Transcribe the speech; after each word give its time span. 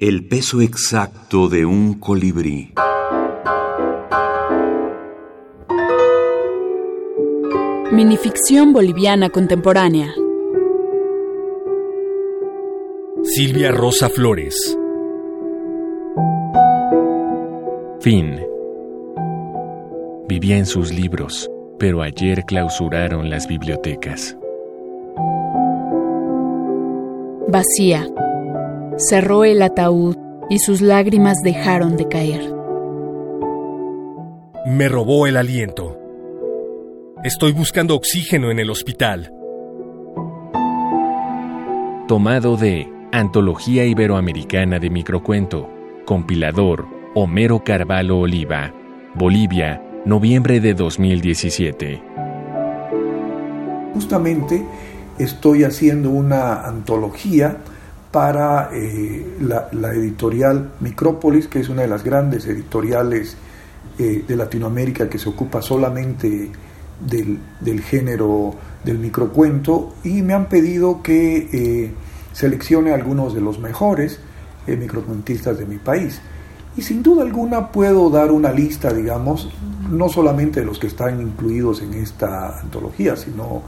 El 0.00 0.28
peso 0.28 0.60
exacto 0.60 1.48
de 1.48 1.66
un 1.66 1.94
colibrí. 1.98 2.72
Minificción 7.90 8.72
boliviana 8.72 9.28
contemporánea. 9.28 10.14
Silvia 13.24 13.72
Rosa 13.72 14.08
Flores. 14.08 14.78
Fin. 17.98 18.40
Vivía 20.28 20.58
en 20.58 20.66
sus 20.66 20.92
libros, 20.92 21.50
pero 21.76 22.02
ayer 22.02 22.44
clausuraron 22.44 23.28
las 23.28 23.48
bibliotecas. 23.48 24.36
Vacía. 27.48 28.06
Cerró 28.98 29.44
el 29.44 29.62
ataúd 29.62 30.16
y 30.50 30.58
sus 30.58 30.80
lágrimas 30.80 31.36
dejaron 31.44 31.96
de 31.96 32.08
caer. 32.08 32.52
Me 34.66 34.88
robó 34.88 35.28
el 35.28 35.36
aliento. 35.36 35.96
Estoy 37.22 37.52
buscando 37.52 37.94
oxígeno 37.94 38.50
en 38.50 38.58
el 38.58 38.70
hospital. 38.70 39.32
Tomado 42.08 42.56
de 42.56 42.88
Antología 43.12 43.84
Iberoamericana 43.84 44.80
de 44.80 44.90
Microcuento. 44.90 45.68
Compilador 46.04 46.86
Homero 47.14 47.62
Carvalho 47.62 48.18
Oliva. 48.18 48.74
Bolivia, 49.14 49.80
noviembre 50.06 50.58
de 50.58 50.74
2017. 50.74 52.02
Justamente 53.94 54.66
estoy 55.20 55.62
haciendo 55.62 56.10
una 56.10 56.66
antología 56.66 57.58
para 58.10 58.70
eh, 58.72 59.36
la, 59.40 59.92
editorial 59.92 60.72
Micrópolis, 60.80 61.46
que 61.46 61.60
es 61.60 61.68
una 61.68 61.82
de 61.82 61.88
las 61.88 62.04
grandes 62.04 62.46
editoriales 62.46 63.36
eh, 63.98 64.24
de 64.26 64.36
Latinoamérica 64.36 65.08
que 65.08 65.18
se 65.18 65.28
ocupa 65.28 65.60
solamente 65.60 66.50
del, 67.00 67.38
del, 67.60 67.80
género 67.82 68.54
del 68.84 68.98
microcuento, 68.98 69.94
y 70.04 70.22
me 70.22 70.34
han 70.34 70.46
pedido 70.48 71.02
que 71.02 71.48
eh, 71.52 71.92
seleccione 72.32 72.92
algunos 72.92 73.34
de 73.34 73.40
los 73.40 73.58
mejores 73.58 74.20
microcuentistas 74.66 75.58
de 75.58 75.64
mi 75.64 75.78
país. 75.78 76.20
Y 76.76 76.82
sin 76.82 77.02
duda 77.02 77.22
alguna 77.22 77.72
puedo 77.72 78.10
dar 78.10 78.30
una 78.30 78.52
lista, 78.52 78.92
digamos, 78.92 79.50
no 79.90 80.10
solamente 80.10 80.60
de 80.60 80.66
los 80.66 80.78
que 80.78 80.88
están 80.88 81.22
incluidos 81.22 81.80
en 81.80 81.94
esta 81.94 82.60
antología, 82.60 83.16
sino 83.16 83.62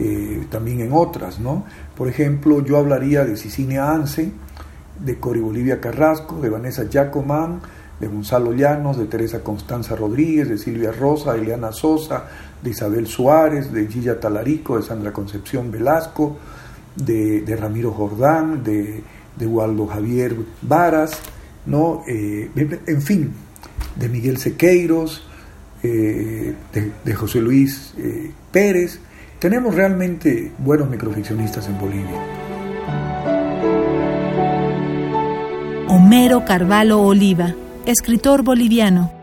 eh, 0.00 0.46
también 0.48 0.80
en 0.80 0.92
otras, 0.92 1.40
¿no? 1.40 1.64
Por 1.96 2.06
ejemplo, 2.06 2.64
yo 2.64 2.76
hablaría 2.76 3.24
de 3.24 3.36
Cicinia 3.36 3.90
Anse, 3.90 4.30
de 5.04 5.18
Cori 5.18 5.40
Bolivia 5.40 5.80
Carrasco, 5.80 6.40
de 6.40 6.48
Vanessa 6.48 6.88
Giacomán, 6.88 7.60
de 7.98 8.06
Gonzalo 8.06 8.52
Llanos, 8.52 8.96
de 8.96 9.06
Teresa 9.06 9.40
Constanza 9.42 9.96
Rodríguez, 9.96 10.48
de 10.48 10.56
Silvia 10.56 10.92
Rosa, 10.92 11.32
de 11.32 11.40
Eliana 11.40 11.72
Sosa, 11.72 12.26
de 12.62 12.70
Isabel 12.70 13.08
Suárez, 13.08 13.72
de 13.72 13.88
Gilla 13.88 14.20
Talarico, 14.20 14.76
de 14.76 14.84
Sandra 14.84 15.12
Concepción 15.12 15.72
Velasco, 15.72 16.36
de, 16.94 17.56
Ramiro 17.58 17.90
Jordán, 17.90 18.62
de, 18.62 19.02
Waldo 19.40 19.88
Javier 19.88 20.36
Varas, 20.62 21.18
¿no? 21.66 22.02
Eh, 22.06 22.50
en 22.86 23.02
fin, 23.02 23.32
de 23.96 24.08
Miguel 24.08 24.38
Sequeiros, 24.38 25.26
eh, 25.82 26.54
de, 27.04 27.14
José 27.14 27.40
Luis 27.40 27.94
Pérez. 28.52 29.00
Tenemos 29.38 29.72
realmente 29.72 30.50
buenos 30.58 30.90
microficcionistas 30.90 31.68
en 31.68 31.78
Bolivia. 31.78 32.20
Homero 35.86 36.44
Carvalho 36.44 37.00
Oliva, 37.00 37.54
escritor 37.86 38.42
boliviano. 38.42 39.17